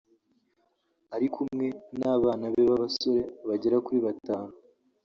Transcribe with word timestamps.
ari 1.15 1.27
kumwe 1.33 1.67
n’abana 1.99 2.45
be 2.53 2.61
b’abasore 2.69 3.21
bagera 3.47 3.77
kuri 3.85 3.99
batanu 4.07 4.53